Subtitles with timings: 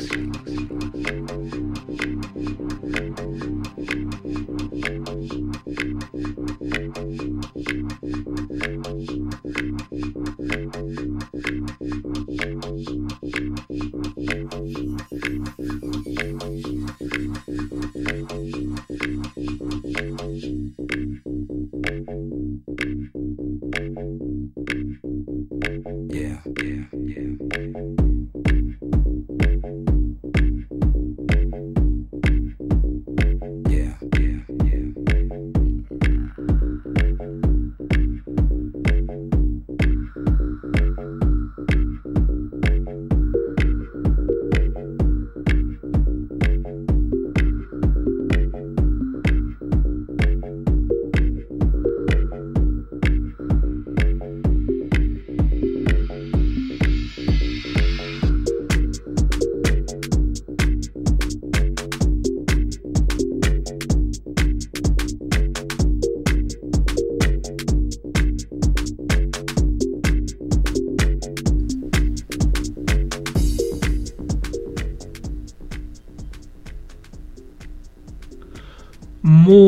[0.00, 0.51] No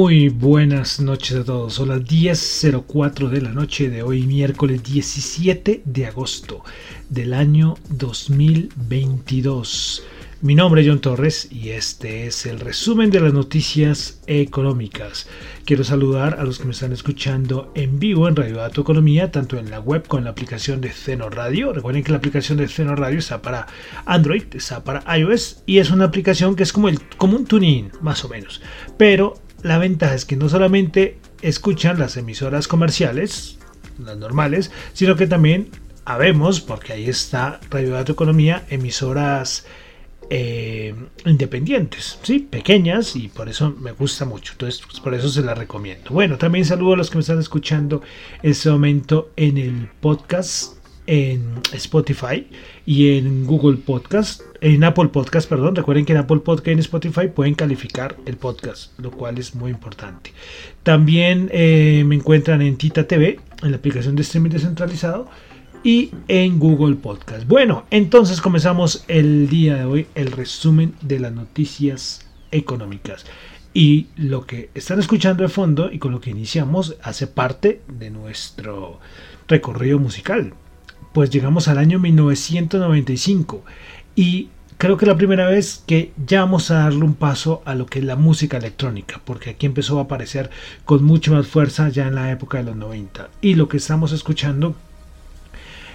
[0.05, 1.73] Muy buenas noches a todos.
[1.73, 6.63] Son las 10.04 de la noche de hoy, miércoles 17 de agosto
[7.09, 10.05] del año 2022.
[10.43, 15.27] Mi nombre es John Torres y este es el resumen de las noticias económicas.
[15.65, 19.57] Quiero saludar a los que me están escuchando en vivo en Radio Dato Economía, tanto
[19.57, 21.73] en la web como en la aplicación de Ceno Radio.
[21.73, 23.69] Recuerden que la aplicación de Ceno Radio está para
[24.05, 27.89] Android, está para iOS y es una aplicación que es como, el, como un tuning,
[28.03, 28.61] más o menos.
[28.99, 33.59] Pero la ventaja es que no solamente escuchan las emisoras comerciales,
[33.99, 35.71] las normales, sino que también
[36.05, 39.65] habemos, porque ahí está Radio Dato Economía, emisoras
[40.29, 40.95] eh,
[41.25, 42.41] independientes, ¿sí?
[42.41, 44.53] pequeñas y por eso me gusta mucho.
[44.53, 46.11] Entonces, pues, por eso se la recomiendo.
[46.11, 48.03] Bueno, también saludo a los que me están escuchando
[48.43, 50.75] en este momento en el podcast
[51.07, 52.47] en Spotify
[52.87, 55.77] y en Google Podcast, en Apple Podcast, perdón.
[55.77, 59.55] Recuerden que en Apple Podcast y en Spotify pueden calificar el podcast, lo cual es
[59.55, 60.33] muy importante.
[60.83, 65.29] También eh, me encuentran en Tita TV, en la aplicación de streaming descentralizado
[65.83, 67.47] y en Google Podcast.
[67.47, 73.27] Bueno, entonces comenzamos el día de hoy el resumen de las noticias económicas.
[73.75, 78.09] Y lo que están escuchando de fondo y con lo que iniciamos hace parte de
[78.11, 79.01] nuestro
[79.49, 80.55] recorrido musical.
[81.15, 83.63] Pues llegamos al año 1995
[84.17, 84.49] y
[84.79, 88.01] creo que la primera vez que ya vamos a darle un paso a lo que
[88.01, 90.51] es la música electrónica, porque aquí empezó a aparecer
[90.85, 93.31] con mucha más fuerza ya en la época de los 90.
[93.41, 94.75] Y lo que estamos escuchando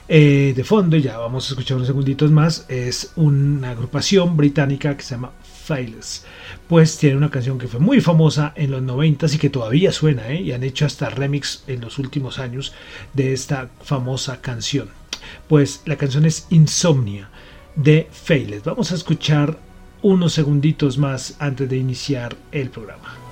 [0.07, 5.03] eh, de fondo, ya vamos a escuchar unos segunditos más, es una agrupación británica que
[5.03, 5.33] se llama
[5.65, 6.23] Failures.
[6.69, 10.29] Pues tiene una canción que fue muy famosa en los 90 y que todavía suena,
[10.29, 10.41] ¿eh?
[10.43, 12.71] y han hecho hasta remix en los últimos años
[13.13, 14.97] de esta famosa canción.
[15.47, 17.29] Pues la canción es Insomnia
[17.75, 18.63] de Failures.
[18.63, 19.57] Vamos a escuchar
[20.01, 23.28] unos segunditos más antes de iniciar el programa.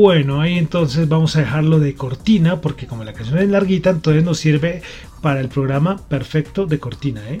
[0.00, 4.22] Bueno, ahí entonces vamos a dejarlo de cortina, porque como la canción es larguita, entonces
[4.22, 4.80] nos sirve
[5.22, 7.40] para el programa perfecto de cortina, ¿eh?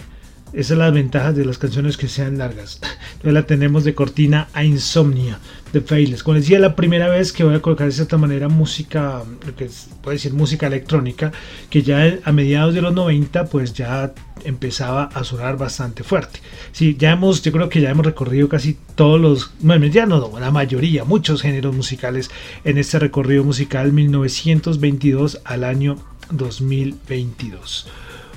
[0.52, 2.80] Esa es la ventaja de las canciones que sean largas.
[3.12, 5.38] Entonces la tenemos de cortina a Insomnia
[5.72, 6.22] de Faithless.
[6.22, 9.54] Como les decía, la primera vez que voy a colocar de cierta manera música, lo
[9.54, 9.68] que
[10.02, 11.32] puede decir música electrónica,
[11.70, 14.12] que ya a mediados de los 90 pues ya
[14.44, 16.40] empezaba a sonar bastante fuerte.
[16.72, 20.38] Sí, ya hemos, yo creo que ya hemos recorrido casi todos los, bueno, ya no,
[20.38, 22.30] la mayoría, muchos géneros musicales
[22.64, 25.96] en este recorrido musical 1922 al año
[26.30, 27.88] 2022.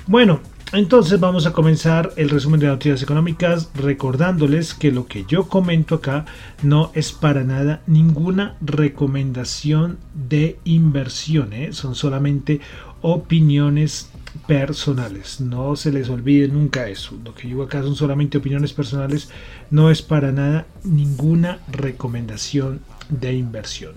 [0.06, 0.40] Bueno,
[0.72, 5.96] entonces vamos a comenzar el resumen de noticias económicas recordándoles que lo que yo comento
[5.96, 6.24] acá
[6.62, 11.72] no es para nada ninguna recomendación de inversión, ¿eh?
[11.72, 12.60] son solamente
[13.02, 14.10] opiniones
[14.46, 15.40] personales.
[15.40, 17.18] No se les olvide nunca eso.
[17.22, 19.28] Lo que digo acá son solamente opiniones personales,
[19.70, 22.80] no es para nada ninguna recomendación
[23.10, 23.92] de inversión.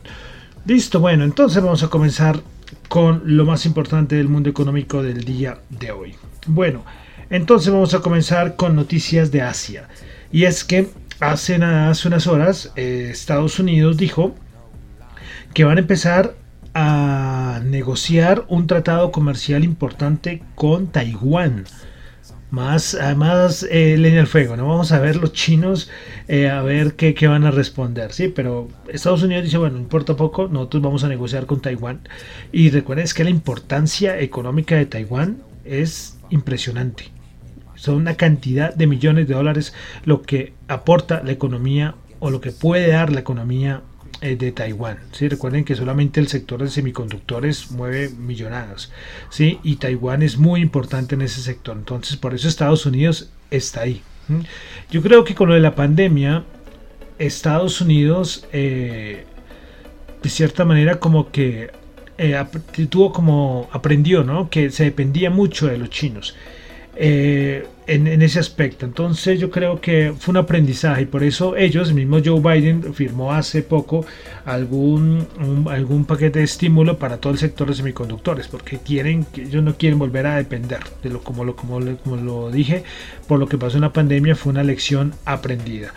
[0.65, 2.41] Listo, bueno, entonces vamos a comenzar
[2.89, 6.15] con lo más importante del mundo económico del día de hoy.
[6.47, 6.85] Bueno,
[7.29, 9.87] entonces vamos a comenzar con noticias de Asia.
[10.31, 10.89] Y es que
[11.19, 14.35] hace, unas horas eh, Estados Unidos dijo
[15.53, 16.35] que van a empezar
[16.75, 21.63] a negociar un tratado comercial importante con Taiwán.
[22.51, 24.67] Más, además, eh, leña al fuego, ¿no?
[24.67, 25.89] Vamos a ver los chinos,
[26.27, 28.27] eh, a ver qué, van a responder, ¿sí?
[28.27, 32.01] Pero Estados Unidos dice, bueno, no importa poco, nosotros vamos a negociar con Taiwán.
[32.51, 37.11] Y recuerden que la importancia económica de Taiwán es impresionante.
[37.75, 39.73] Son una cantidad de millones de dólares
[40.05, 43.81] lo que aporta la economía o lo que puede dar la economía
[44.21, 44.99] eh, de Taiwán.
[45.11, 45.27] ¿sí?
[45.27, 48.91] Recuerden que solamente el sector de semiconductores mueve millonadas.
[49.29, 49.59] ¿sí?
[49.61, 51.77] Y Taiwán es muy importante en ese sector.
[51.77, 54.01] Entonces, por eso Estados Unidos está ahí.
[54.89, 56.43] Yo creo que con lo de la pandemia,
[57.19, 59.25] Estados Unidos, eh,
[60.23, 61.71] de cierta manera, como que
[62.17, 62.43] eh,
[62.89, 64.49] tuvo como aprendió, ¿no?
[64.49, 66.35] Que se dependía mucho de los chinos.
[66.97, 68.85] Eh, en, ese aspecto.
[68.85, 72.93] Entonces yo creo que fue un aprendizaje y por eso ellos, el mismo Joe Biden
[72.93, 74.05] firmó hace poco
[74.45, 75.27] algún,
[75.69, 79.99] algún paquete de estímulo para todo el sector de semiconductores, porque quieren, ellos no quieren
[79.99, 82.83] volver a depender de lo como lo, como lo dije,
[83.27, 85.93] por lo que pasó en la pandemia fue una lección aprendida.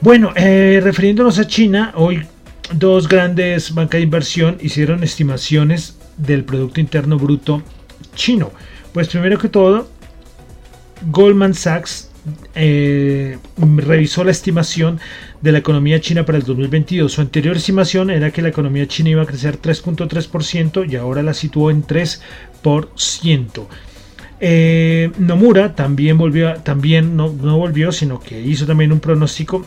[0.00, 2.22] Bueno, eh, refiriéndonos a China, hoy
[2.72, 7.62] dos grandes bancas de inversión hicieron estimaciones del Producto Interno Bruto
[8.14, 8.52] chino.
[8.92, 9.88] Pues primero que todo,
[11.10, 12.10] Goldman Sachs
[12.54, 14.98] eh, revisó la estimación
[15.40, 17.12] de la economía china para el 2022.
[17.12, 21.34] Su anterior estimación era que la economía china iba a crecer 3.3% y ahora la
[21.34, 23.66] situó en 3%.
[24.40, 29.64] Eh, Nomura también volvió, también no, no volvió, sino que hizo también un pronóstico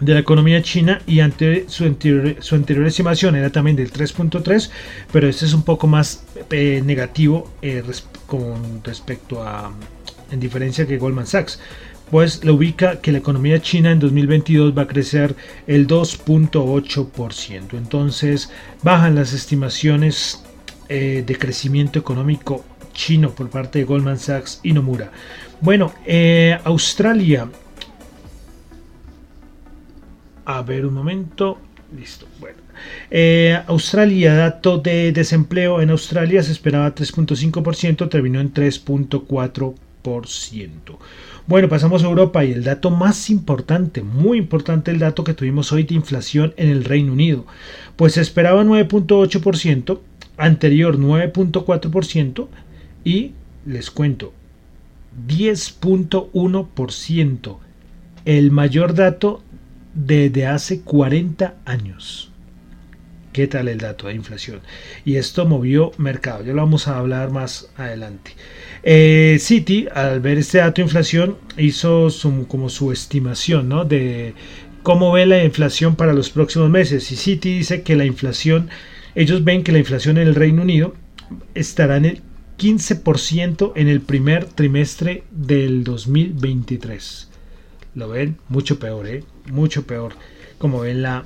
[0.00, 4.70] de la economía china y ante su anterior, su anterior estimación era también del 3.3,
[5.12, 7.82] pero este es un poco más eh, negativo eh,
[8.26, 9.72] con respecto a,
[10.30, 11.60] en diferencia que Goldman Sachs,
[12.10, 15.36] pues lo ubica que la economía china en 2022 va a crecer
[15.66, 17.76] el 2.8%.
[17.76, 18.50] Entonces
[18.82, 20.42] bajan las estimaciones
[20.88, 25.12] eh, de crecimiento económico chino por parte de Goldman Sachs y Nomura.
[25.60, 25.92] Bueno,
[26.64, 27.48] Australia
[30.58, 31.58] a ver un momento.
[31.96, 32.26] Listo.
[32.38, 32.58] Bueno.
[33.10, 40.96] Eh, Australia, dato de desempleo en Australia se esperaba 3.5%, terminó en 3.4%.
[41.46, 45.72] Bueno, pasamos a Europa y el dato más importante, muy importante el dato que tuvimos
[45.72, 47.44] hoy de inflación en el Reino Unido.
[47.96, 49.98] Pues se esperaba 9.8%,
[50.36, 52.46] anterior 9.4%
[53.04, 53.32] y
[53.66, 54.32] les cuento
[55.26, 57.56] 10.1%.
[58.24, 59.42] El mayor dato
[59.94, 62.30] desde hace 40 años.
[63.32, 64.60] ¿Qué tal el dato de inflación?
[65.04, 66.44] Y esto movió mercado.
[66.44, 68.32] Ya lo vamos a hablar más adelante.
[68.82, 72.08] Eh, Citi, al ver este dato de inflación, hizo
[72.48, 73.84] como su estimación ¿no?
[73.84, 74.34] de
[74.82, 77.12] cómo ve la inflación para los próximos meses.
[77.12, 78.68] Y Citi dice que la inflación,
[79.14, 80.94] ellos ven que la inflación en el Reino Unido
[81.54, 82.22] estará en el
[82.58, 87.29] 15% en el primer trimestre del 2023
[87.94, 89.24] lo ven mucho peor, ¿eh?
[89.46, 90.14] mucho peor.
[90.58, 91.24] Como ven la,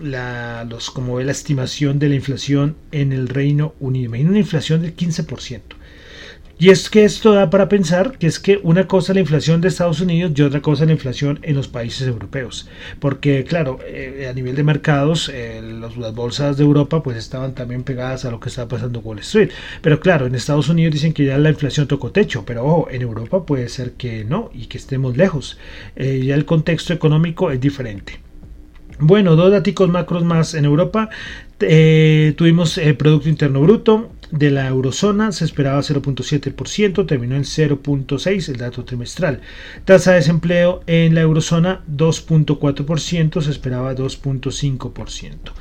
[0.00, 4.06] la, los, como ve la estimación de la inflación en el Reino Unido.
[4.06, 5.60] Imagina una inflación del 15%.
[6.58, 9.68] Y es que esto da para pensar que es que una cosa la inflación de
[9.68, 12.66] Estados Unidos y otra cosa la inflación en los países europeos.
[12.98, 17.82] Porque claro, eh, a nivel de mercados, eh, las bolsas de Europa pues estaban también
[17.82, 19.50] pegadas a lo que estaba pasando en Wall Street.
[19.82, 23.02] Pero claro, en Estados Unidos dicen que ya la inflación tocó techo, pero ojo, en
[23.02, 25.58] Europa puede ser que no y que estemos lejos.
[25.94, 28.18] Eh, ya el contexto económico es diferente.
[28.98, 31.10] Bueno, dos datos macros más en Europa.
[31.58, 38.56] Tuvimos el Producto Interno Bruto de la eurozona, se esperaba 0.7%, terminó en 0.6% el
[38.56, 39.40] dato trimestral.
[39.84, 45.52] Tasa de desempleo en la eurozona 2.4%, se esperaba 2.5%.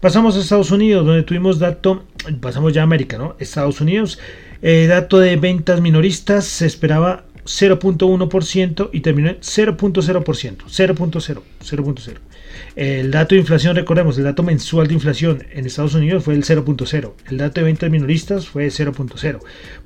[0.00, 2.04] Pasamos a Estados Unidos, donde tuvimos dato,
[2.40, 3.36] pasamos ya a América, ¿no?
[3.38, 4.18] Estados Unidos,
[4.60, 12.18] eh, dato de ventas minoristas, se esperaba 0.1% y terminó en 0.0%, 0.0, 0.0.
[12.76, 16.42] El dato de inflación, recordemos, el dato mensual de inflación en Estados Unidos fue el
[16.42, 17.12] 0.0.
[17.30, 19.38] El dato de ventas minoristas fue 0.0.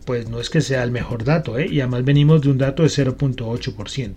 [0.07, 1.66] Pues no es que sea el mejor dato, ¿eh?
[1.71, 4.14] y además venimos de un dato de 0.8%.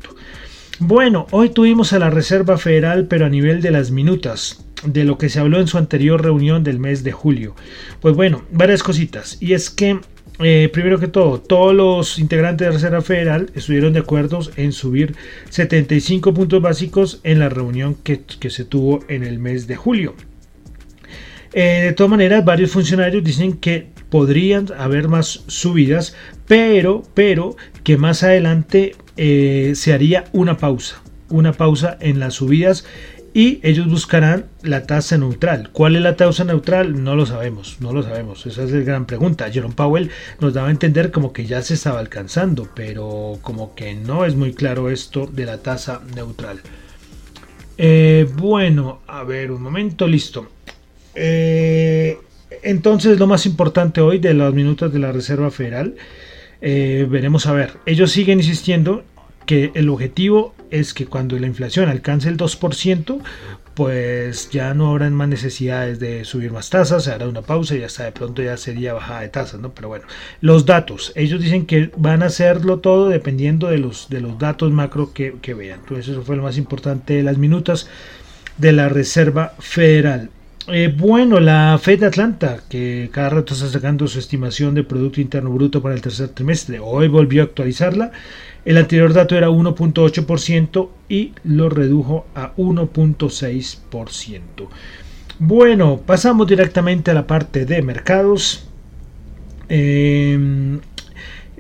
[0.80, 5.18] Bueno, hoy tuvimos a la Reserva Federal, pero a nivel de las minutas, de lo
[5.18, 7.56] que se habló en su anterior reunión del mes de julio.
[8.00, 9.38] Pues bueno, varias cositas.
[9.42, 10.00] Y es que
[10.44, 14.72] eh, primero que todo, todos los integrantes de la Reserva Federal estuvieron de acuerdo en
[14.72, 15.16] subir
[15.50, 20.16] 75 puntos básicos en la reunión que, se tuvo en el mes de julio.
[21.54, 26.16] Eh, de todas maneras, varios funcionarios dicen que podrían haber más subidas,
[26.48, 32.86] pero, pero que más adelante eh, se haría una pausa, una pausa en las subidas
[33.34, 35.70] y ellos buscarán la tasa neutral.
[35.72, 37.04] ¿Cuál es la tasa neutral?
[37.04, 38.46] No lo sabemos, no lo sabemos.
[38.46, 39.50] Esa es la gran pregunta.
[39.50, 40.10] Jerome Powell
[40.40, 44.36] nos daba a entender como que ya se estaba alcanzando, pero como que no es
[44.36, 46.62] muy claro esto de la tasa neutral.
[47.78, 50.50] Eh, bueno, a ver, un momento, listo.
[51.16, 52.18] Eh,
[52.64, 55.96] entonces, lo más importante hoy de los minutos de la Reserva Federal,
[56.62, 57.72] eh, veremos a ver.
[57.86, 59.04] Ellos siguen insistiendo
[59.46, 63.22] que el objetivo es que cuando la inflación alcance el 2%,
[63.74, 67.84] pues ya no habrán más necesidades de subir más tasas, se hará una pausa y
[67.84, 69.72] hasta de pronto ya sería bajada de tasas, ¿no?
[69.72, 70.06] Pero bueno,
[70.42, 74.72] los datos, ellos dicen que van a hacerlo todo dependiendo de los, de los datos
[74.72, 75.80] macro que, que vean.
[75.82, 77.88] Entonces eso fue lo más importante de las minutas
[78.58, 80.30] de la Reserva Federal.
[80.68, 85.20] Eh, bueno, la Fed de Atlanta, que cada rato está sacando su estimación de Producto
[85.20, 88.12] Interno Bruto para el tercer trimestre, hoy volvió a actualizarla
[88.66, 94.42] el anterior dato era 1.8% y lo redujo a 1.6%.
[95.40, 98.68] Bueno, pasamos directamente a la parte de mercados.
[99.70, 100.80] Em,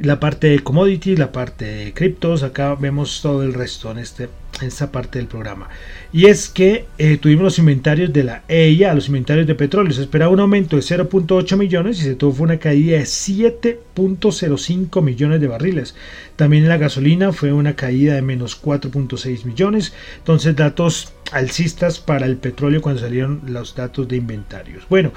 [0.03, 4.29] la parte de commodities, la parte de criptos, acá vemos todo el resto en, este,
[4.59, 5.69] en esta parte del programa.
[6.11, 9.93] Y es que eh, tuvimos los inventarios de la EIA, los inventarios de petróleo.
[9.93, 15.39] Se esperaba un aumento de 0.8 millones y se tuvo una caída de 7.05 millones
[15.39, 15.95] de barriles.
[16.35, 19.93] También en la gasolina fue una caída de menos 4.6 millones.
[20.17, 24.83] Entonces datos alcistas para el petróleo cuando salieron los datos de inventarios.
[24.89, 25.13] Bueno,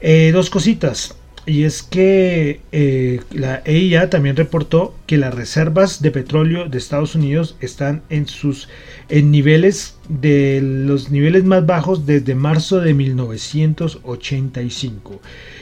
[0.00, 1.16] eh, dos cositas.
[1.50, 7.16] Y es que eh, la EIA también reportó que las reservas de petróleo de Estados
[7.16, 8.68] Unidos están en sus
[9.08, 15.20] en niveles de los niveles más bajos desde marzo de 1985.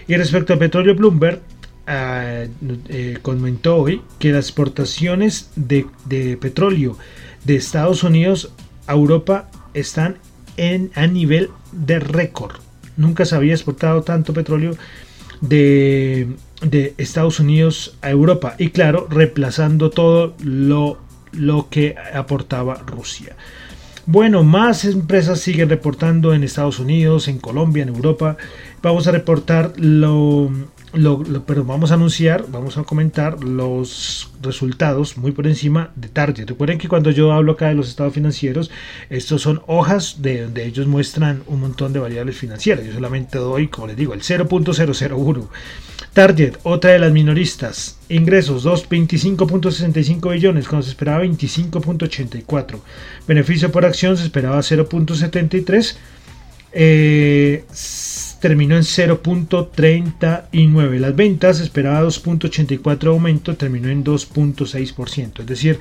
[0.08, 1.40] Y respecto al petróleo Bloomberg,
[1.86, 2.44] ah,
[2.90, 6.98] eh, comentó hoy que las exportaciones de, de, petróleo
[7.46, 8.52] de Estados Unidos
[8.86, 10.18] a Europa están
[10.58, 12.56] en, a nivel de récord.
[12.98, 14.76] Nunca se había exportado tanto petróleo
[15.40, 16.36] de,
[16.98, 20.98] Estados Unidos a Europa y claro, reemplazando todo lo,
[21.32, 23.36] lo que aportaba Rusia.
[24.06, 28.38] Bueno, más empresas siguen reportando en Estados Unidos, en Colombia, en Europa.
[28.82, 30.50] Vamos a reportar lo,
[31.46, 36.48] pero vamos a anunciar, vamos a comentar los resultados muy por encima de Target.
[36.48, 38.70] Recuerden que cuando yo hablo acá de los estados financieros,
[39.10, 42.86] estos son hojas de donde ellos muestran un montón de variables financieras.
[42.86, 45.48] Yo solamente doy, como les digo, el 0.001.
[46.12, 47.98] Target, otra de las minoristas.
[48.08, 52.80] Ingresos 225.65 billones, cuando se esperaba 25.84.
[53.26, 55.96] Beneficio por acción se esperaba 0.73.
[56.72, 57.64] Eh,
[58.40, 60.98] terminó en 0.39.
[60.98, 65.40] Las ventas esperaba 2.84 aumento, terminó en 2.6%.
[65.40, 65.78] Es decir,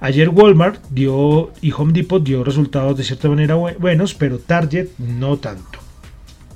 [0.00, 5.38] ayer Walmart dio y Home Depot dio resultados de cierta manera buenos, pero Target no
[5.38, 5.80] tanto.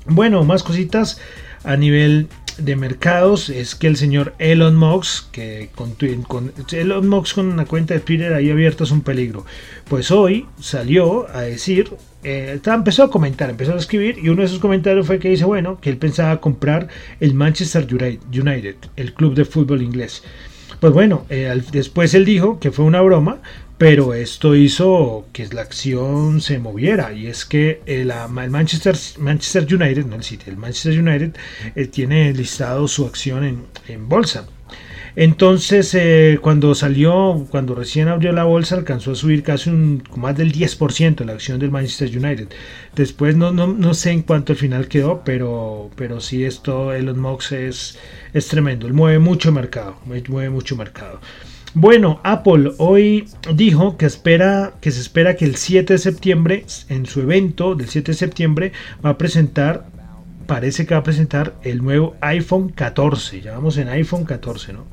[0.07, 1.21] Bueno, más cositas
[1.65, 2.29] a nivel
[2.59, 5.95] de mercados es que el señor Elon Musk, que con,
[6.27, 9.45] con, Elon Musk con una cuenta de Twitter ahí abierta es un peligro,
[9.89, 11.91] pues hoy salió a decir,
[12.25, 15.45] eh, empezó a comentar, empezó a escribir y uno de sus comentarios fue que dice,
[15.45, 16.89] bueno, que él pensaba comprar
[17.21, 20.23] el Manchester United, el club de fútbol inglés.
[20.81, 23.41] Pues bueno, eh, después él dijo que fue una broma,
[23.83, 28.95] pero esto hizo que la acción se moviera y es que el, Manchester,
[29.75, 31.33] United, no el City, el Manchester United
[31.75, 34.47] eh, tiene listado su acción en, bolsa.
[35.17, 40.37] Entonces, eh, cuando salió, cuando recién abrió la bolsa, alcanzó a subir casi un, más
[40.37, 42.51] del 10% la acción del Manchester United.
[42.95, 47.99] Después, no, sé en cuánto al final quedó, pero, pero sí, esto, Elon Musk es,
[48.33, 48.87] es tremendo.
[48.87, 51.19] Él mueve mucho mercado, mueve mucho mercado.
[51.75, 57.07] Bueno, Apple hoy dijo que espera que se espera que el 7 de septiembre, en
[57.07, 59.87] su evento del 7 de septiembre, va a presentar,
[60.47, 63.41] parece que va a presentar el nuevo iPhone 14.
[63.41, 64.85] Ya vamos en iPhone 14, ¿no?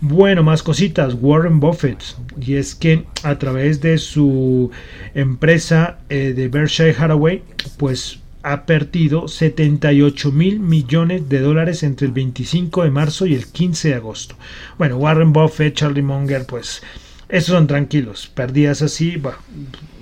[0.00, 1.14] Bueno, más cositas.
[1.20, 2.02] Warren Buffett.
[2.40, 4.70] Y es que a través de su
[5.14, 7.42] empresa eh, de Berkshire Hathaway,
[7.76, 13.46] pues ha perdido 78 mil millones de dólares entre el 25 de marzo y el
[13.46, 14.36] 15 de agosto.
[14.78, 16.82] Bueno, Warren Buffett, Charlie Munger, pues
[17.28, 18.30] esos son tranquilos.
[18.32, 19.20] Pérdidas así,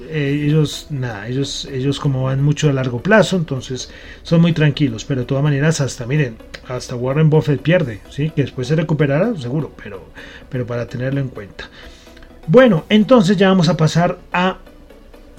[0.09, 3.91] eh, ellos, nada, ellos, ellos como van mucho a largo plazo, entonces
[4.23, 5.05] son muy tranquilos.
[5.05, 6.37] Pero de todas maneras, hasta miren,
[6.69, 8.31] hasta Warren Buffett pierde, ¿sí?
[8.31, 10.05] Que después se recuperará, seguro, pero,
[10.49, 11.69] pero para tenerlo en cuenta.
[12.47, 14.59] Bueno, entonces ya vamos a pasar a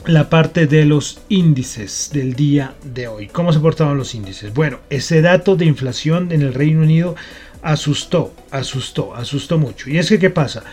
[0.08, 3.28] la parte de los índices del día de hoy.
[3.28, 4.54] ¿Cómo se portaban los índices?
[4.54, 7.16] Bueno, ese dato de inflación en el Reino Unido
[7.62, 9.90] asustó, asustó, asustó mucho.
[9.90, 10.64] Y es que, ¿qué pasa?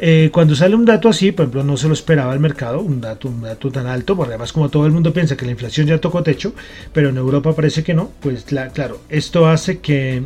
[0.00, 3.00] Eh, cuando sale un dato así, por ejemplo, no se lo esperaba el mercado, un
[3.00, 5.86] dato, un dato tan alto, porque además como todo el mundo piensa que la inflación
[5.86, 6.52] ya tocó techo,
[6.92, 10.24] pero en Europa parece que no, pues claro, esto hace que,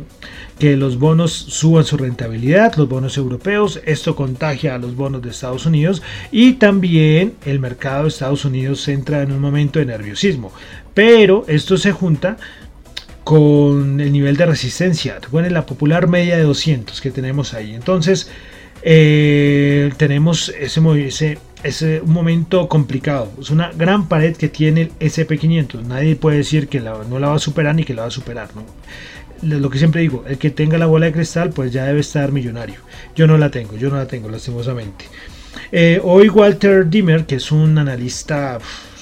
[0.57, 5.29] que los bonos suban su rentabilidad, los bonos europeos, esto contagia a los bonos de
[5.29, 10.51] Estados Unidos y también el mercado de Estados Unidos entra en un momento de nerviosismo,
[10.95, 12.37] pero esto se junta
[13.23, 18.29] con el nivel de resistencia, recuerden la popular media de 200 que tenemos ahí, entonces
[18.81, 23.31] eh, tenemos ese, ese, ese un momento complicado.
[23.39, 25.83] Es una gran pared que tiene el SP500.
[25.83, 28.49] Nadie puede decir que no la va a superar ni que la va a superar.
[29.41, 32.31] Lo que siempre digo, el que tenga la bola de cristal, pues ya debe estar
[32.31, 32.79] millonario.
[33.15, 35.05] Yo no la tengo, yo no la tengo, lastimosamente.
[35.71, 38.59] Eh, hoy Walter Dimmer, que es un analista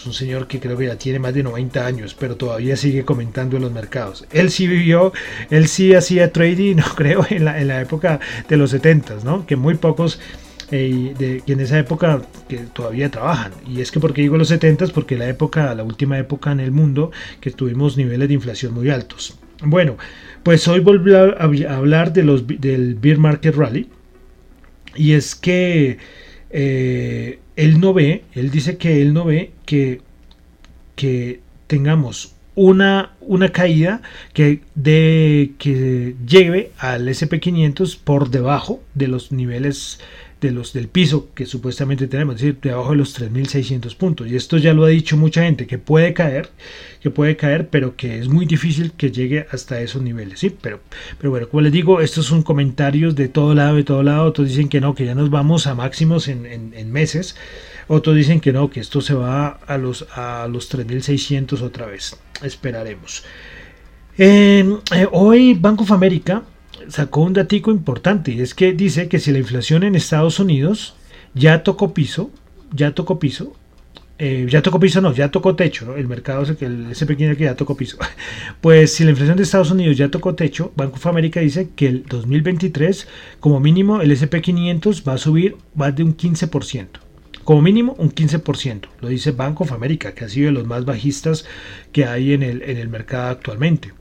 [0.08, 3.58] un señor que creo que ya tiene más de 90 años, pero todavía sigue comentando
[3.58, 4.26] en los mercados.
[4.32, 5.13] Él sí vivió,
[5.50, 9.46] él sí hacía trading, no creo, en la, en la época de los 70, ¿no?
[9.46, 10.20] Que muy pocos
[10.70, 13.54] eh, de, en esa época que todavía trabajan.
[13.65, 16.72] Y es que porque digo los 70 porque la época, la última época en el
[16.72, 19.39] mundo que tuvimos niveles de inflación muy altos.
[19.63, 19.98] Bueno,
[20.43, 23.89] pues hoy volví a, hablar de los, del Beer Market Rally.
[24.96, 26.00] Y es que
[26.50, 30.01] eh, él no ve, él dice que él no ve que,
[30.95, 34.01] que tengamos una, una caída
[34.34, 39.99] que, de, que lleve al SP500 por debajo de los niveles
[40.41, 44.27] de los del piso que supuestamente tenemos, es decir, debajo de los 3.600 puntos.
[44.27, 46.49] Y esto ya lo ha dicho mucha gente, que puede caer,
[47.01, 50.39] que puede caer, pero que es muy difícil que llegue hasta esos niveles.
[50.39, 50.80] Sí, pero,
[51.17, 54.25] pero bueno, como les digo, estos son comentarios de todo lado, de todo lado.
[54.25, 57.36] Otros dicen que no, que ya nos vamos a máximos en, en, meses.
[57.88, 62.17] Otros dicen que no, que esto se va a los, a los 3.600 otra vez.
[62.41, 63.23] Esperaremos.
[64.17, 64.65] Eh,
[65.12, 66.43] hoy Banco of America
[66.88, 70.95] sacó un datico importante y es que dice que si la inflación en Estados Unidos
[71.34, 72.32] ya tocó piso,
[72.73, 73.54] ya tocó piso,
[74.19, 77.43] eh, ya tocó piso, no, ya tocó techo, el mercado es el, ese pequeño que
[77.43, 77.97] ya tocó piso.
[78.62, 81.88] Pues si la inflación de Estados Unidos ya tocó techo, Banco of America dice que
[81.88, 83.08] el 2023,
[83.39, 87.07] como mínimo, el SP500 va a subir más de un 15%.
[87.47, 90.83] Como mínimo un 15%, lo dice Banco of America, que ha sido de los más
[90.83, 91.45] bajistas
[91.93, 93.93] que hay en el, en el mercado actualmente.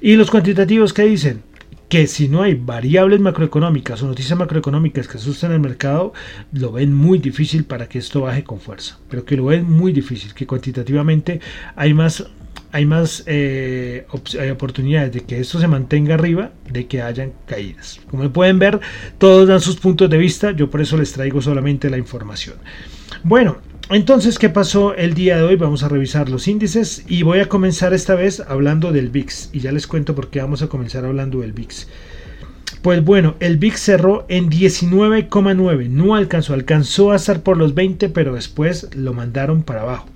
[0.00, 1.42] Y los cuantitativos que dicen,
[1.88, 6.12] que si no hay variables macroeconómicas o noticias macroeconómicas que asusten el mercado,
[6.52, 9.00] lo ven muy difícil para que esto baje con fuerza.
[9.10, 11.40] Pero que lo ven muy difícil, que cuantitativamente
[11.74, 12.28] hay más,
[12.70, 14.06] hay más eh,
[14.38, 18.00] hay oportunidades de que esto se mantenga arriba de que hayan caídas.
[18.10, 18.80] Como pueden ver,
[19.18, 22.56] todos dan sus puntos de vista, yo por eso les traigo solamente la información.
[23.22, 23.58] Bueno,
[23.90, 25.56] entonces, ¿qué pasó el día de hoy?
[25.56, 29.48] Vamos a revisar los índices y voy a comenzar esta vez hablando del VIX.
[29.54, 31.88] Y ya les cuento por qué vamos a comenzar hablando del VIX.
[32.82, 35.88] Pues bueno, el VIX cerró en 19,9.
[35.88, 40.08] No alcanzó, alcanzó a estar por los 20, pero después lo mandaron para abajo.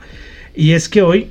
[0.54, 1.30] Y es que hoy,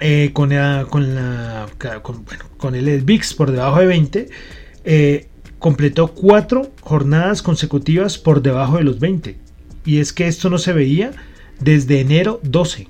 [0.00, 4.28] eh, con, la, con, el, VIX por debajo de 20,
[4.84, 9.38] eh, completó cuatro jornadas consecutivas por debajo de los 20.
[9.84, 11.12] Y es que esto no se veía
[11.60, 12.88] desde enero 12.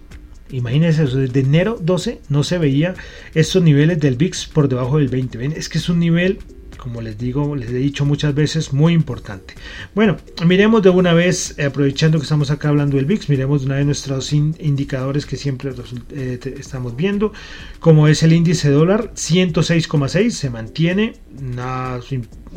[0.51, 2.95] Imagínense eso, desde enero 12 no se veía
[3.35, 5.39] estos niveles del VIX por debajo del 20.
[5.39, 5.53] ¿Ven?
[5.53, 6.39] Es que es un nivel,
[6.79, 9.55] como les digo, les he dicho muchas veces, muy importante.
[9.95, 13.77] Bueno, miremos de una vez, aprovechando que estamos acá hablando del VIX, miremos de una
[13.77, 15.73] vez nuestros indicadores que siempre
[16.13, 17.33] eh, estamos viendo,
[17.81, 21.15] como es el índice dólar 106,6, se mantiene,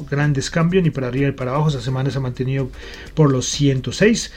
[0.10, 1.70] grandes cambios ni para arriba ni para abajo.
[1.70, 2.70] Esta semana se ha mantenido
[3.14, 4.32] por los 106.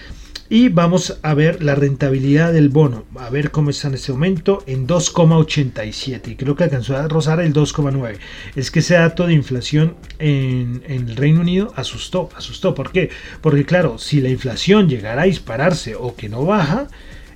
[0.50, 4.62] Y vamos a ver la rentabilidad del bono, a ver cómo está en este momento
[4.66, 8.18] en 2,87 y creo que alcanzó a rozar el 2,9.
[8.54, 12.74] Es que ese dato de inflación en, el Reino Unido asustó, asustó.
[12.74, 13.08] ¿Por qué?
[13.40, 16.88] Porque claro, si la inflación llegara a dispararse o que no baja,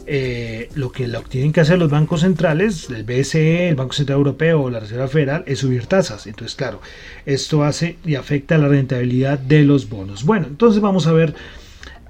[0.06, 4.68] eh, lo que tienen que hacer los bancos centrales, el BCE, el Banco Central Europeo
[4.68, 6.26] la Reserva Federal, es subir tasas.
[6.26, 6.82] Entonces, claro,
[7.24, 10.24] esto hace y afecta la rentabilidad de los bonos.
[10.24, 11.34] Bueno, entonces vamos a ver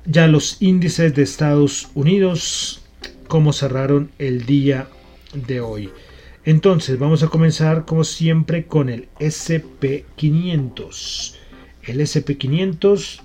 [0.08, 2.82] ya los índices de Estados Unidos,
[3.28, 4.88] cómo cerraron el día
[5.34, 5.90] de hoy.
[6.44, 11.34] Entonces vamos a comenzar como siempre con el SP500.
[11.82, 13.20] El SP500,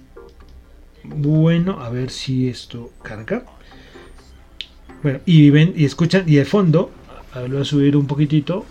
[1.03, 3.45] bueno, a ver si esto carga.
[5.01, 6.91] Bueno, y ven y escuchan, y de fondo,
[7.31, 8.65] a voy a subir un poquitito,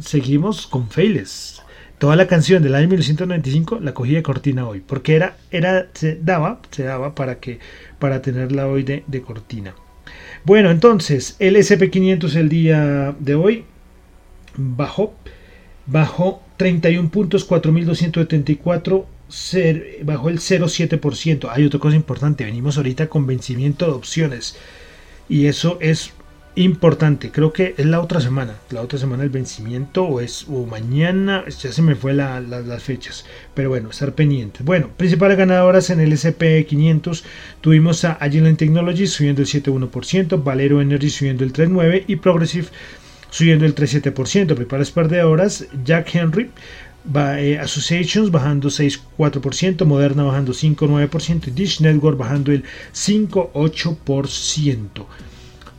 [0.00, 1.62] seguimos con Failes
[1.98, 6.16] toda la canción del año 1995 la cogí de cortina hoy, porque era, era, se
[6.16, 7.58] daba, se daba para que,
[7.98, 9.74] para tenerla hoy de, cortina.
[10.44, 13.64] Bueno, entonces, el SP500 el día de hoy
[14.56, 15.14] bajó,
[15.86, 19.06] bajó 31 puntos, 4274,
[20.04, 21.48] bajó el 0,7%.
[21.50, 24.56] Hay otra cosa importante, venimos ahorita con vencimiento de opciones
[25.28, 26.12] y eso es
[26.64, 27.30] importante.
[27.30, 28.54] Creo que es la otra semana.
[28.70, 31.44] La otra semana el vencimiento o es o mañana.
[31.46, 33.24] Ya se me fue las fechas.
[33.54, 34.64] Pero bueno, estar pendientes.
[34.64, 37.22] Bueno, principales ganadoras en el SP500
[37.60, 42.68] tuvimos a Agilent Technologies subiendo el 7,1%, Valero Energy subiendo el 3,9% y Progressive
[43.30, 44.46] subiendo el 3,7%.
[44.46, 46.50] Principales perdedoras, Jack Henry
[47.14, 55.06] eh, Associations bajando 6,4%, Moderna bajando 5,9% y Dish Network bajando el 5,8%.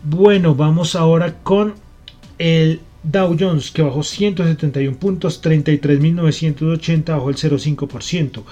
[0.04, 1.74] Bueno, vamos ahora con
[2.38, 8.44] el Dow Jones que bajó 171 puntos, 33.980 bajó el 0,5%.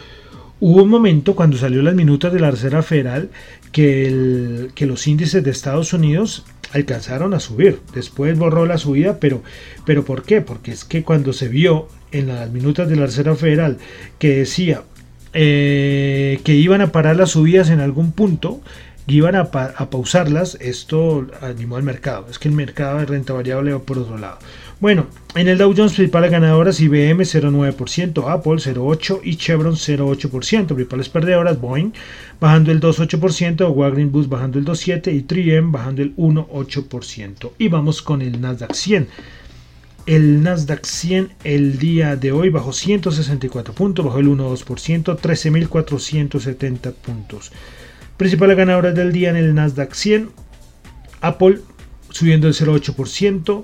[0.60, 3.30] Hubo un momento cuando salió las minutas de la Reserva Federal
[3.72, 7.80] que, los índices de Estados Unidos alcanzaron a subir.
[7.94, 9.44] Después borró la subida, pero,
[9.86, 10.42] pero ¿por qué?
[10.42, 13.78] Porque es que cuando se vio en las minutas de la Reserva Federal
[14.18, 14.84] que decía
[15.34, 18.62] eh, que iban a parar las subidas en algún punto,
[19.08, 22.28] iban a, pausarlas, esto animó al mercado.
[22.30, 24.40] Es que el mercado de renta variable va por otro lado.
[24.80, 30.68] Bueno, en el Dow Jones principales ganadoras IBM 0,9%, Apple 0,8% y Chevron 0,8%.
[30.68, 31.94] Principales perdedoras Boeing
[32.40, 37.52] bajando el 2,8%, Wagner Bus bajando el 2,7% y 3M bajando el 1,8%.
[37.58, 39.08] Y vamos con el Nasdaq 100.
[40.06, 47.52] El Nasdaq 100 el día de hoy bajó 164 puntos, bajó el 1,2%, 13.470 puntos.
[48.18, 50.32] Principales ganadoras del día en el Nasdaq 100.
[51.22, 51.60] Apple
[52.10, 53.64] subiendo el 0,8%.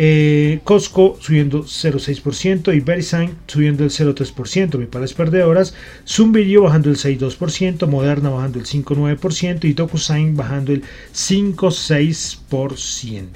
[0.00, 4.70] Eh, Costco subiendo 0,6% y VeriSign subiendo el 0,3%.
[4.70, 5.74] Principales perdedoras,
[6.06, 13.26] Zoom Video bajando el 6,2%, Moderna bajando el 5,9% y DocuSign bajando el 5,6%.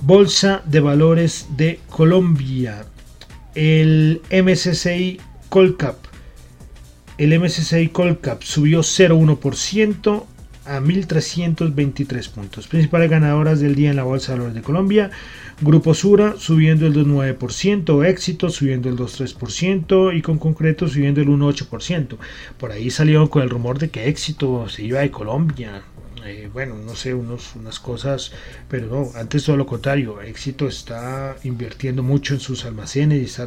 [0.00, 2.86] Bolsa de Valores de Colombia.
[3.54, 5.20] El MSCI
[5.50, 6.03] Colcap
[7.18, 10.24] el MSCI Colcap subió 0,1%
[10.66, 12.66] a 1.323 puntos.
[12.66, 15.10] Principales ganadoras del día en la Bolsa de Valores de Colombia.
[15.60, 22.16] Grupo Sura subiendo el 2,9%, Éxito subiendo el 2,3% y con concreto subiendo el 1,8%.
[22.58, 25.82] Por ahí salió con el rumor de que Éxito se iba de Colombia.
[26.26, 28.32] Eh, bueno, no sé, unas cosas,
[28.68, 33.46] pero no, antes todo lo contrario, Éxito está invirtiendo mucho en sus almacenes y está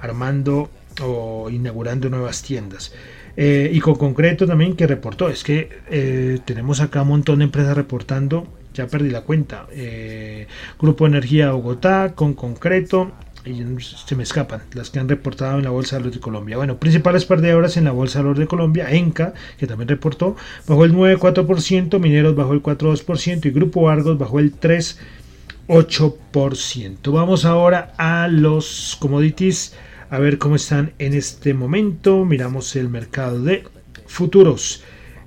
[0.00, 0.70] armando
[1.02, 2.92] o inaugurando nuevas tiendas.
[3.36, 7.44] Eh, y con concreto también que reportó, es que eh, tenemos acá un montón de
[7.44, 10.46] empresas reportando, ya perdí la cuenta, eh,
[10.80, 13.12] Grupo Energía Bogotá, con concreto,
[13.44, 16.56] y se me escapan, las que han reportado en la Bolsa de Valores de Colombia.
[16.56, 20.84] Bueno, principales perdedoras en la Bolsa de Valores de Colombia, Enca, que también reportó, bajó
[20.84, 27.12] el 9,4%, Mineros bajó el 4,2% y Grupo Argos bajó el 3,8%.
[27.12, 29.74] Vamos ahora a los commodities
[30.10, 32.24] a ver cómo están en este momento.
[32.24, 33.64] Miramos el mercado de
[34.06, 34.82] futuros.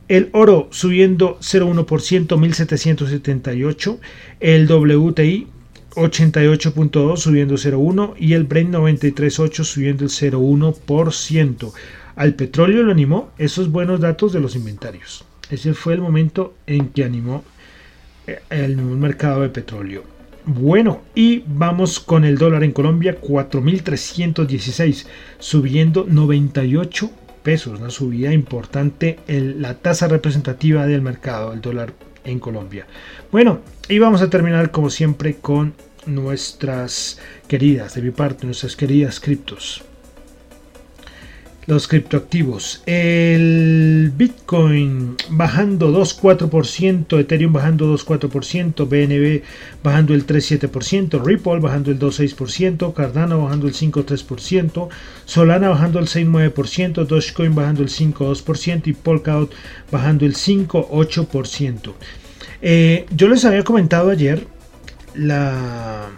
[0.08, 4.00] El oro subiendo 0,1%, 1778.
[4.40, 5.48] El WTI
[5.92, 11.74] 88.2 subiendo 0,1 y el Brent 93.8 subiendo el 0,1%.
[12.16, 15.26] Al petróleo lo animó esos buenos datos de los inventarios.
[15.50, 17.44] Ese fue el momento en que animó
[18.28, 20.19] eh, el mercado de petróleo.
[20.52, 25.06] Bueno, y vamos con el dólar en Colombia, 4.316,
[25.38, 27.12] subiendo 98
[27.44, 32.88] pesos, una subida importante en la tasa representativa del mercado, el dólar en Colombia.
[33.32, 33.60] Bueno,
[33.90, 35.76] y vamos a terminar como siempre con
[36.08, 39.84] nuestras queridas, de mi parte, nuestras queridas criptos.
[41.70, 42.82] Los criptoactivos.
[42.88, 49.44] El Bitcoin bajando 2,4%, Ethereum bajando 2,4%, BNB
[49.84, 54.90] bajando el 3,7%, Ripple bajando el 2,6%, Cardano bajando el 5,3%,
[55.26, 59.54] Solana bajando el 6,9%, Dogecoin bajando el 5,2% y Polkadot
[59.92, 61.94] bajando el 5,8%.
[62.62, 64.48] Eh, yo les había comentado ayer
[65.14, 66.10] la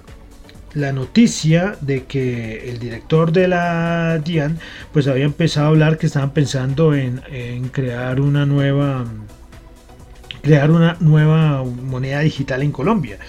[0.74, 4.60] la noticia de que el director de la DIAN
[4.94, 7.22] pues había empezado a hablar que estaban pensando en,
[7.72, 9.06] crear una nueva
[10.42, 13.20] crear una nueva moneda digital en Colombia.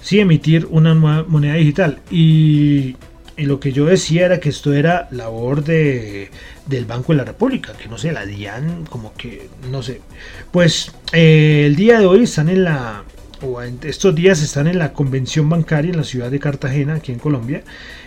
[0.00, 2.00] Sí, emitir una nueva moneda digital.
[2.10, 2.96] Y,
[3.36, 6.30] lo que yo decía era que esto era labor de,
[6.66, 10.00] del Banco de la República, que no sé, la DIAN, como que, no sé.
[10.52, 13.02] Pues eh, el día de hoy están en la,
[13.82, 17.62] estos días están en la convención bancaria en la ciudad de Cartagena, aquí en Colombia,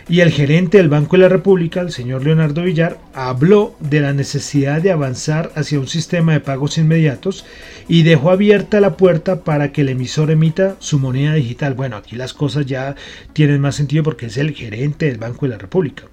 [0.10, 4.14] y el gerente del Banco de la República, el señor Leonardo Villar, habló de la
[4.14, 7.46] necesidad de avanzar hacia un sistema de pagos inmediatos
[7.88, 11.76] y dejó abierta la puerta para que el emisor emita su moneda digital.
[11.76, 12.96] Bueno, aquí las cosas ya
[13.34, 16.06] tienen más sentido porque es el gerente del Banco de la República.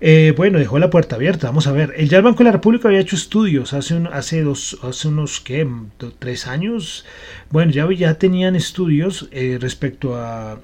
[0.00, 1.48] Eh, bueno, dejó la puerta abierta.
[1.48, 1.94] Vamos a ver.
[1.96, 5.40] El ya el Banco de la República había hecho estudios hace, hace, dos, hace unos,
[5.40, 5.66] ¿qué?
[6.18, 7.04] ¿Tres años?
[7.50, 10.60] Bueno, ya, ya tenían estudios eh, respecto a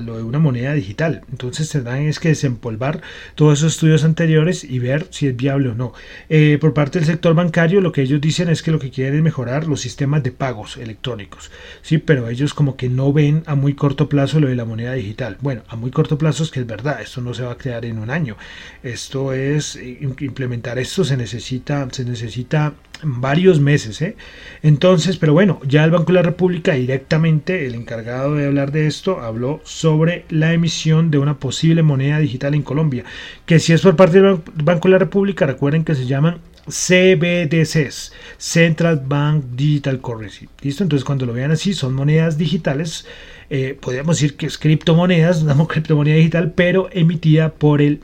[0.00, 1.22] lo de una moneda digital.
[1.30, 3.02] Entonces tendrán es que desempolvar
[3.34, 5.92] todos esos estudios anteriores y ver si es viable o no.
[6.28, 9.16] Eh, por parte del sector bancario lo que ellos dicen es que lo que quieren
[9.16, 11.50] es mejorar los sistemas de pagos electrónicos.
[11.82, 14.92] Sí, pero ellos como que no ven a muy corto plazo lo de la moneda
[14.92, 15.38] digital.
[15.40, 17.84] Bueno, a muy corto plazo es que es verdad, esto no se va a crear
[17.84, 18.36] en un año.
[18.82, 24.00] Esto es implementar esto se necesita se necesita varios meses.
[24.02, 24.16] ¿eh?
[24.62, 28.86] Entonces, pero bueno, ya el Banco de la República directamente, el encargado de hablar de
[28.86, 33.04] esto, habló sobre la emisión de una posible moneda digital en Colombia,
[33.46, 38.12] que si es por parte del Banco de la República, recuerden que se llaman CBDCs,
[38.36, 40.48] Central Bank Digital Currency.
[40.60, 40.82] ¿Listo?
[40.82, 43.06] Entonces, cuando lo vean así, son monedas digitales.
[43.50, 48.00] Eh, podríamos decir que es criptomonedas, damos criptomoneda digital, pero emitida por el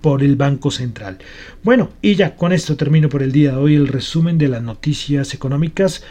[0.00, 1.18] por el Banco Central.
[1.62, 4.62] Bueno, y ya con esto termino por el día de hoy el resumen de las
[4.62, 6.04] noticias económicas.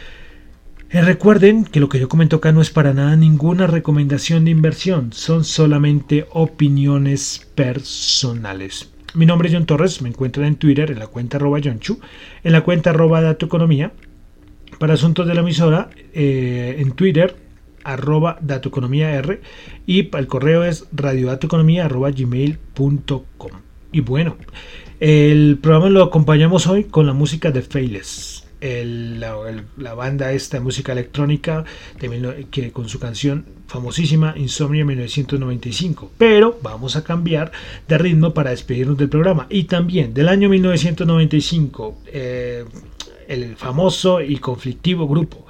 [0.90, 4.52] Eh, recuerden que lo que yo comento acá no es para nada ninguna recomendación de
[4.52, 8.90] inversión, son solamente opiniones personales.
[9.14, 11.98] Mi nombre es John Torres, me encuentran en Twitter en la cuenta arroba Chu,
[12.44, 13.92] en la cuenta arroba Dato Economía.
[14.78, 17.45] Para asuntos de la emisora, eh, en Twitter
[17.86, 19.40] arroba datoeconomía R
[19.86, 23.52] y el correo es radiodatoeconomía arroba gmail.com.
[23.92, 24.36] Y bueno,
[24.98, 28.44] el programa lo acompañamos hoy con la música de Fayless.
[28.60, 31.64] la, banda esta música electrónica
[32.50, 37.52] que con su canción famosísima Insomnia 1995 pero vamos a cambiar
[37.86, 42.64] de ritmo para despedirnos del programa y también del año 1995 eh,
[43.28, 45.46] el famoso y conflictivo grupo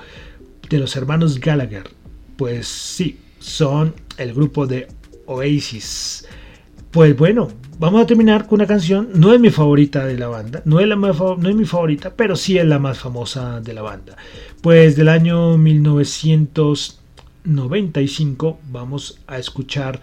[0.68, 1.95] de los hermanos Gallagher
[2.36, 4.88] pues sí, son el grupo de
[5.26, 6.26] Oasis.
[6.90, 10.62] Pues bueno, vamos a terminar con una canción, no es mi favorita de la banda,
[10.64, 13.82] no es, la no es mi favorita, pero sí es la más famosa de la
[13.82, 14.16] banda.
[14.62, 20.00] Pues del año 1995 vamos a escuchar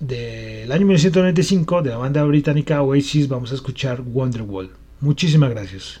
[0.00, 4.70] del año 1995 de la banda británica Oasis, vamos a escuchar Wonderwall.
[5.00, 6.00] Muchísimas gracias.